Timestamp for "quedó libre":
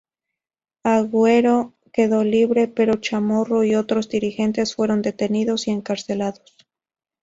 1.93-2.67